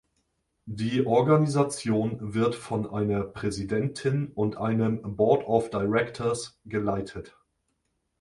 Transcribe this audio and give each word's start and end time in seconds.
Die 0.65 1.05
Organisation 1.05 2.33
wird 2.33 2.55
von 2.55 2.89
einer 2.91 3.21
Präsidentin 3.23 4.31
und 4.33 4.57
einem 4.57 5.15
"board 5.15 5.45
of 5.45 5.69
directors" 5.69 6.59
geleitet. 6.65 7.37